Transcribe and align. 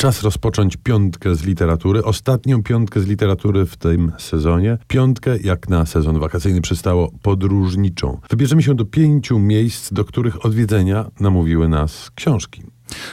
Czas 0.00 0.22
rozpocząć 0.22 0.76
piątkę 0.76 1.34
z 1.34 1.44
literatury. 1.44 2.04
Ostatnią 2.04 2.62
piątkę 2.62 3.00
z 3.00 3.06
literatury 3.06 3.66
w 3.66 3.76
tym 3.76 4.12
sezonie. 4.18 4.78
Piątkę, 4.88 5.38
jak 5.38 5.68
na 5.68 5.86
sezon 5.86 6.18
wakacyjny 6.18 6.60
przystało, 6.60 7.12
podróżniczą. 7.22 8.20
Wybierzemy 8.30 8.62
się 8.62 8.74
do 8.74 8.84
pięciu 8.84 9.38
miejsc, 9.38 9.92
do 9.92 10.04
których 10.04 10.44
odwiedzenia 10.44 11.10
namówiły 11.20 11.68
nas 11.68 12.10
książki. 12.14 12.62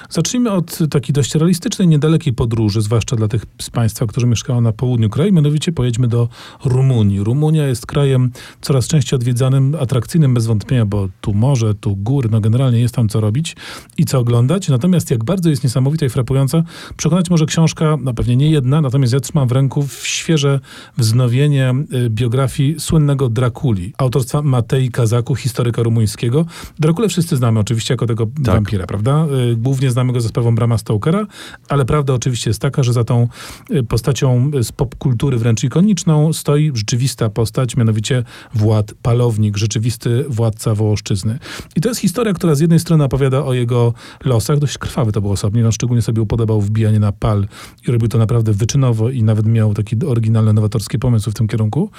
Zacznijmy 0.10 0.52
od 0.52 0.80
takiej 0.90 1.14
dość 1.14 1.36
realistycznej, 1.36 1.88
niedalekiej 1.88 2.34
podróży, 2.34 2.82
zwłaszcza 2.82 3.16
dla 3.16 3.28
tych 3.28 3.46
z 3.62 3.70
Państwa, 3.70 4.06
którzy 4.06 4.28
mieszkają 4.28 4.62
na 4.62 4.72
południu 4.72 5.10
kraju. 5.10 5.34
Mianowicie 5.34 5.72
pojedźmy 5.72 6.08
do 6.08 6.30
Rumunii. 6.66 7.20
Rumunia 7.24 7.68
jest 7.68 7.86
krajem 7.86 8.32
coraz 8.62 8.88
częściej 8.88 9.18
odwiedzanym, 9.18 9.76
atrakcyjnym 9.80 10.34
bez 10.34 10.46
wątpienia, 10.46 10.86
bo 10.86 11.08
tu 11.22 11.34
morze, 11.34 11.74
tu 11.76 11.96
góry, 11.96 12.30
no 12.32 12.42
generalnie 12.42 12.80
jest 12.80 12.96
tam 12.96 13.10
co 13.10 13.22
robić 13.22 13.56
i 13.98 14.06
co 14.06 14.20
oglądać. 14.20 14.70
Natomiast 14.70 15.12
jak 15.12 15.24
bardzo 15.24 15.50
jest 15.50 15.64
niesamowita 15.64 16.06
i 16.06 16.10
frapująca, 16.10 16.64
przekonać 16.98 17.30
może 17.30 17.46
książka, 17.46 17.98
no 18.02 18.14
pewnie 18.14 18.36
nie 18.36 18.50
jedna, 18.52 18.82
natomiast 18.82 19.14
ja 19.14 19.20
trzymam 19.20 19.48
w 19.48 19.52
ręku 19.52 19.88
świeże 20.04 20.60
wznowienie 20.98 21.74
y, 21.94 22.10
biografii 22.10 22.76
słynnego 22.80 23.30
Drakuli, 23.30 23.94
autorstwa 23.98 24.42
Matei 24.42 24.92
Kazaku, 24.92 25.36
historyka 25.36 25.84
rumuńskiego. 25.84 26.46
Drakulę 26.80 27.10
wszyscy 27.10 27.38
znamy 27.38 27.60
oczywiście 27.60 27.94
jako 27.94 28.06
tego 28.06 28.26
Tak. 28.26 28.56
wampira, 28.56 28.86
prawda? 28.86 29.26
Głównie 29.68 29.92
znamy 29.92 30.14
go 30.14 30.22
ze 30.22 30.30
sprawą 30.30 30.56
Brama 30.56 30.78
Stokera, 30.78 31.28
ale 31.70 31.86
prawda 31.86 32.14
oczywiście 32.14 32.50
jest 32.50 32.62
taka, 32.62 32.84
że 32.84 32.94
za 32.94 33.04
tą 33.04 33.28
y, 33.72 33.84
postacią 33.84 34.52
z 34.62 34.72
popkultury 34.72 35.38
wręcz 35.38 35.64
ikoniczną 35.64 36.34
stoi 36.34 36.72
rzeczywista 36.74 37.30
postać, 37.30 37.78
mianowicie 37.78 38.24
Wład 38.54 38.94
Palownik, 39.02 39.58
rzeczywisty 39.58 40.26
władca 40.30 40.76
Wołoszczyzny. 40.76 41.40
I 41.76 41.82
to 41.82 41.90
jest 41.90 42.02
historia, 42.02 42.34
która 42.34 42.56
z 42.56 42.60
jednej 42.60 42.80
strony 42.80 43.04
opowiada 43.04 43.46
o 43.46 43.54
jego 43.54 43.94
losach, 44.26 44.60
dość 44.60 44.78
krwawy 44.78 45.12
to 45.12 45.22
był 45.22 45.32
osobnik, 45.32 45.66
on 45.66 45.72
szczególnie 45.72 46.02
sobie 46.02 46.22
upodobał 46.22 46.62
wbijanie 46.62 47.00
na 47.00 47.12
pal 47.12 47.48
i 47.88 47.92
robił 47.92 48.08
to 48.08 48.18
naprawdę 48.18 48.54
wyczynowo 48.54 49.10
i 49.10 49.24
nawet 49.24 49.46
miał 49.46 49.74
taki 49.74 49.96
oryginalny, 50.06 50.54
nowatorskie 50.54 51.00
pomysły 51.00 51.32
w 51.32 51.36
tym 51.36 51.48
kierunku. 51.48 51.92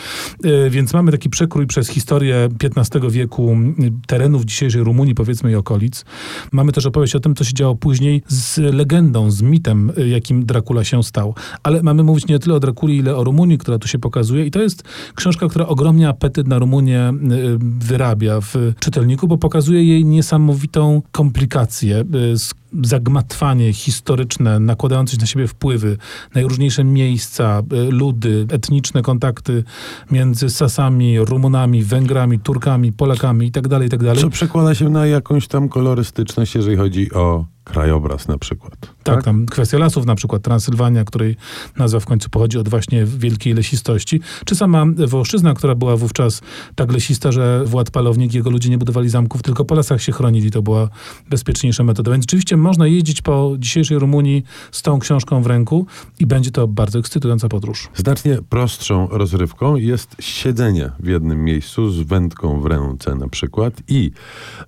Y, 0.44 0.70
Więc 0.70 0.92
mamy 0.94 1.12
taki 1.12 1.30
przekrój 1.30 1.66
przez 1.66 1.88
historię 1.88 2.48
XV 2.76 3.10
wieku 3.10 3.56
y, 3.78 3.92
terenów 4.06 4.44
dzisiejszej 4.44 4.82
Rumunii, 4.82 5.14
powiedzmy 5.14 5.50
i 5.50 5.54
okolic. 5.54 6.04
Mamy 6.52 6.72
też 6.72 6.86
opowieść 6.86 7.16
o 7.16 7.20
tym, 7.20 7.34
co 7.34 7.44
się 7.44 7.52
działo 7.58 7.74
później 7.74 8.22
z 8.28 8.58
legendą, 8.74 9.30
z 9.30 9.42
mitem, 9.42 9.92
y, 9.98 10.08
jakim 10.08 10.46
Dracula 10.46 10.84
się 10.84 11.02
stał. 11.02 11.34
Ale 11.62 11.82
mamy 11.82 12.02
mówić 12.02 12.26
nie 12.26 12.38
tyle 12.38 12.54
o 12.54 12.60
Drakuli, 12.60 12.96
ile 12.96 13.16
o 13.16 13.24
Rumunii, 13.24 13.58
która 13.58 13.78
tu 13.78 13.88
się 13.88 13.98
pokazuje. 13.98 14.46
I 14.46 14.50
to 14.50 14.62
jest 14.62 14.82
książka, 15.14 15.48
która 15.48 15.66
ogromnie 15.66 16.08
apetyt 16.08 16.48
na 16.48 16.58
Rumunię 16.58 17.10
y, 17.10 17.58
wyrabia 17.60 18.40
w 18.40 18.54
czytelniku, 18.80 19.28
bo 19.28 19.38
pokazuje 19.38 19.84
jej 19.84 20.04
niesamowitą 20.04 21.02
komplikację, 21.12 22.04
y, 22.32 22.38
z- 22.38 22.54
zagmatwanie 22.82 23.72
historyczne, 23.72 24.60
nakładające 24.60 25.16
na 25.16 25.26
siebie 25.26 25.46
wpływy, 25.46 25.96
najróżniejsze 26.34 26.84
miejsca, 26.84 27.62
y, 27.72 27.90
ludy, 27.90 28.46
etniczne 28.50 29.02
kontakty 29.02 29.64
między 30.10 30.50
Sasami, 30.50 31.18
Rumunami, 31.18 31.82
Węgrami, 31.82 32.38
Turkami, 32.38 32.92
Polakami 32.92 33.46
itd., 33.46 33.80
itd. 33.82 34.16
Co 34.16 34.30
przekłada 34.30 34.74
się 34.74 34.88
na 34.88 35.06
jakąś 35.06 35.48
tam 35.48 35.68
kolorystyczność, 35.68 36.54
jeżeli 36.54 36.76
chodzi 36.76 37.12
o 37.12 37.44
krajobraz 37.68 38.28
na 38.28 38.38
przykład. 38.38 38.72
Tak, 39.02 39.24
tam 39.24 39.46
kwestia 39.46 39.78
lasów, 39.78 40.06
na 40.06 40.14
przykład 40.14 40.42
Transylwania, 40.42 41.04
której 41.04 41.36
nazwa 41.76 42.00
w 42.00 42.06
końcu 42.06 42.30
pochodzi 42.30 42.58
od 42.58 42.68
właśnie 42.68 43.04
wielkiej 43.04 43.54
lesistości, 43.54 44.20
czy 44.44 44.54
sama 44.54 44.84
Wołoszczyzna, 45.06 45.54
która 45.54 45.74
była 45.74 45.96
wówczas 45.96 46.40
tak 46.74 46.92
lesista, 46.92 47.32
że 47.32 47.64
Wład 47.64 47.90
Palownik 47.90 48.34
i 48.34 48.36
jego 48.36 48.50
ludzie 48.50 48.70
nie 48.70 48.78
budowali 48.78 49.08
zamków, 49.08 49.42
tylko 49.42 49.64
po 49.64 49.74
lasach 49.74 50.02
się 50.02 50.12
chronili, 50.12 50.50
to 50.50 50.62
była 50.62 50.88
bezpieczniejsza 51.30 51.84
metoda. 51.84 52.12
Więc 52.12 52.22
rzeczywiście 52.22 52.56
można 52.56 52.86
jeździć 52.86 53.22
po 53.22 53.54
dzisiejszej 53.58 53.98
Rumunii 53.98 54.44
z 54.72 54.82
tą 54.82 54.98
książką 54.98 55.42
w 55.42 55.46
ręku 55.46 55.86
i 56.18 56.26
będzie 56.26 56.50
to 56.50 56.68
bardzo 56.68 56.98
ekscytująca 56.98 57.48
podróż. 57.48 57.88
Znacznie 57.94 58.38
prostszą 58.48 59.08
rozrywką 59.10 59.76
jest 59.76 60.16
siedzenie 60.20 60.90
w 61.00 61.06
jednym 61.06 61.44
miejscu 61.44 61.90
z 61.90 62.00
wędką 62.00 62.60
w 62.60 62.66
ręce 62.66 63.14
na 63.14 63.28
przykład 63.28 63.74
i, 63.88 64.10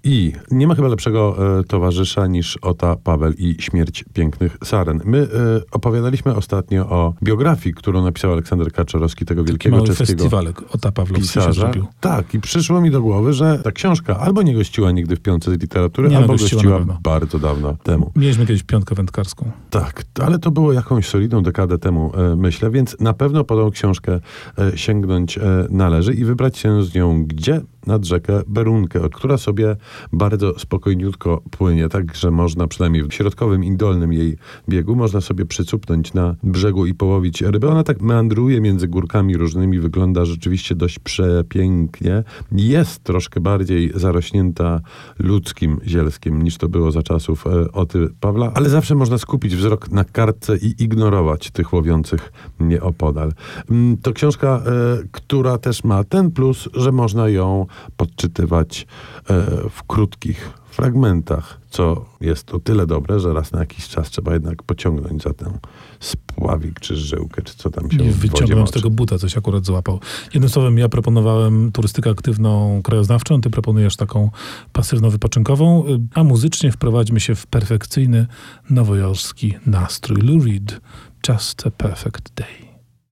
i 0.05 0.33
nie 0.51 0.67
ma 0.67 0.75
chyba 0.75 0.89
lepszego 0.89 1.37
e, 1.59 1.65
towarzysza 1.65 2.27
niż 2.27 2.57
Ota 2.57 2.90
Paweł 2.97 3.33
i 3.33 3.57
śmierć 3.59 4.05
pięknych 4.13 4.57
saren. 4.65 5.01
My 5.05 5.19
e, 5.19 5.27
opowiadaliśmy 5.71 6.35
ostatnio 6.35 6.89
o 6.91 7.15
biografii, 7.23 7.75
którą 7.75 8.05
napisał 8.05 8.33
Aleksander 8.33 8.73
Kaczorowski, 8.73 9.25
tego 9.25 9.45
wielkiego 9.45 9.77
Mały 9.77 9.89
czeskiego 9.89 10.07
festiwalek 10.07 10.75
Ota 10.75 10.93
Pawlowski 10.93 11.29
się 11.29 11.35
pisarza. 11.41 11.61
zrobił. 11.61 11.87
Tak, 12.01 12.35
i 12.35 12.41
przyszło 12.41 12.81
mi 12.81 12.91
do 12.91 13.03
głowy, 13.03 13.33
że 13.33 13.59
ta 13.65 13.73
książka 13.73 14.19
albo 14.19 14.43
nie 14.43 14.55
gościła 14.55 14.91
nigdy 14.93 15.17
w 15.17 15.21
piątce 15.21 15.55
z 15.55 15.61
literatury, 15.61 16.09
Nie, 16.09 16.17
albo 16.17 16.33
gościła 16.33 16.63
gościła 16.63 16.99
bardzo 17.03 17.39
dawno 17.39 17.77
temu. 17.83 18.13
Mieliśmy 18.17 18.47
kiedyś 18.47 18.63
piątkę 18.63 18.95
wędkarską. 18.95 19.51
Tak, 19.71 20.03
ale 20.23 20.39
to 20.39 20.51
było 20.51 20.73
jakąś 20.73 21.09
solidną 21.09 21.43
dekadę 21.43 21.79
temu, 21.79 22.13
e, 22.33 22.37
myślę, 22.37 22.71
więc 22.71 22.97
na 23.01 23.13
pewno 23.13 23.45
po 23.45 23.57
tą 23.57 23.71
książkę 23.71 24.21
e, 24.59 24.79
sięgnąć 24.79 25.39
należy 25.71 26.15
i 26.15 26.25
wybrać 26.25 26.59
się 26.59 26.83
z 26.83 26.95
nią 26.95 27.25
gdzie? 27.25 27.61
Nad 27.87 28.05
rzekę 28.05 28.43
Berunkę, 28.47 29.01
która 29.13 29.39
sobie 29.39 29.77
bardzo 30.13 30.59
spokojniutko 30.59 31.43
płynie, 31.51 31.89
tak 31.89 32.15
że 32.15 32.31
można 32.31 32.67
przynajmniej 32.67 33.03
w 33.03 33.13
środkowym 33.13 33.65
i 33.65 33.77
dolnym 33.77 34.13
jej 34.13 34.37
biegu, 34.69 34.97
można 34.97 35.21
sobie 35.21 35.47
przycupnąć 35.47 36.15
na 36.15 36.37
brzegu 36.43 36.87
i 36.87 36.95
połowić 36.95 37.43
ryby. 37.43 37.69
Ona 37.69 37.85
tak 37.85 38.03
meandruje 38.03 38.61
między 38.61 38.89
górkami 38.89 39.37
różnymi, 39.37 39.81
wygląda 39.81 40.25
rzeczywiście 40.25 40.75
dość 40.75 40.99
przepięknie. 40.99 42.25
Jest 42.53 43.05
troszkę 43.05 43.41
bardziej 43.41 43.93
zarośnięta 43.95 44.81
ludzkim 45.19 45.81
zielskiem 45.87 46.43
niż 46.43 46.57
to 46.57 46.69
było 46.69 46.91
za 46.93 47.03
czasów 47.03 47.47
e, 47.47 47.73
Oty 47.73 48.09
Pawła, 48.21 48.53
ale 48.55 48.69
zawsze 48.69 48.95
można 48.95 49.19
skupić 49.19 49.57
wzrok 49.57 49.91
na 49.91 50.05
kartce 50.05 50.57
i 50.57 50.75
ignorować 50.79 51.51
tych 51.51 51.73
łowiących 51.73 52.33
nieopodal. 52.61 53.33
Mm, 53.71 53.97
To 53.97 54.13
książka, 54.13 54.63
e, 54.67 54.71
która 55.13 55.59
też 55.59 55.85
ma 55.85 56.05
ten 56.05 56.31
plus, 56.31 56.69
że 56.75 56.93
można 56.93 57.29
ją 57.29 57.67
podczytywać 57.97 58.87
e, 59.31 59.47
w 59.71 59.83
krótkich 59.87 60.51
fragmentach, 60.71 61.61
co 61.71 62.05
jest 62.21 62.55
o 62.55 62.61
tyle 62.61 62.87
dobre, 62.87 63.21
że 63.21 63.33
raz 63.33 63.53
na 63.53 63.61
jakiś 63.61 63.89
czas 63.89 64.11
trzeba 64.11 64.33
jednak 64.33 64.63
pociągnąć 64.63 65.23
za 65.23 65.35
ten 65.35 65.59
spławik 66.01 66.81
czy 66.81 66.97
żyłkę, 66.97 67.43
czy 67.43 67.57
co 67.57 67.71
tam 67.71 67.91
się 67.91 67.99
wodzie 67.99 68.11
wyciągnąć 68.11 68.61
moczy. 68.61 68.73
tego 68.73 68.91
buta, 68.91 69.19
coś 69.19 69.37
akurat 69.37 69.67
złapał. 69.67 70.01
Jednym 70.35 70.51
słowem, 70.51 70.79
ja 70.79 70.89
proponowałem 70.89 71.73
turystykę 71.73 72.11
aktywną, 72.11 72.81
krajoznawczą, 72.83 73.41
ty 73.41 73.51
proponujesz 73.51 73.97
taką 73.97 74.31
pasywno-wypoczynkową, 74.73 75.89
y, 75.89 76.01
a 76.15 76.25
muzycznie 76.25 76.73
wprowadźmy 76.73 77.21
się 77.21 77.35
w 77.35 77.47
perfekcyjny 77.47 78.27
nowojorski 78.71 79.55
nastrój. 79.67 80.23
Lou 80.23 80.45
Reed, 80.45 80.81
Just 81.29 81.67
a 81.67 81.71
Perfect 81.71 82.35
Day. 82.35 82.70